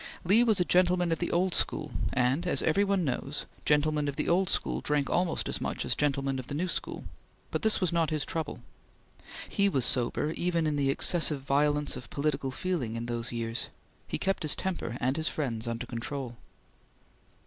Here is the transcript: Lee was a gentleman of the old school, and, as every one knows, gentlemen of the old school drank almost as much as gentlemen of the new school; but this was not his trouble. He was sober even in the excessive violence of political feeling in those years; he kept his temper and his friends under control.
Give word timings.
Lee 0.23 0.43
was 0.43 0.59
a 0.59 0.65
gentleman 0.65 1.11
of 1.11 1.19
the 1.19 1.29
old 1.29 1.53
school, 1.53 1.91
and, 2.11 2.47
as 2.47 2.63
every 2.63 2.83
one 2.83 3.05
knows, 3.05 3.45
gentlemen 3.65 4.07
of 4.07 4.15
the 4.15 4.27
old 4.27 4.49
school 4.49 4.81
drank 4.81 5.11
almost 5.11 5.47
as 5.47 5.61
much 5.61 5.85
as 5.85 5.93
gentlemen 5.93 6.39
of 6.39 6.47
the 6.47 6.55
new 6.55 6.67
school; 6.67 7.03
but 7.51 7.61
this 7.61 7.79
was 7.79 7.93
not 7.93 8.09
his 8.09 8.25
trouble. 8.25 8.63
He 9.47 9.69
was 9.69 9.85
sober 9.85 10.31
even 10.31 10.65
in 10.65 10.75
the 10.75 10.89
excessive 10.89 11.41
violence 11.41 11.95
of 11.95 12.09
political 12.09 12.49
feeling 12.49 12.95
in 12.95 13.05
those 13.05 13.31
years; 13.31 13.67
he 14.07 14.17
kept 14.17 14.41
his 14.41 14.55
temper 14.55 14.97
and 14.99 15.17
his 15.17 15.29
friends 15.29 15.67
under 15.67 15.85
control. 15.85 16.35